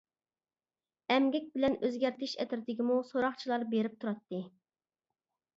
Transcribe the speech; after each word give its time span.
ئەمگەك 1.15 1.51
بىلەن 1.57 1.75
ئۆزگەرتىش 1.83 2.33
ئەترىتىگىمۇ 2.45 2.97
سوراقچىلار 3.11 3.67
بېرىپ 3.75 4.03
تۇراتتى. 4.03 4.45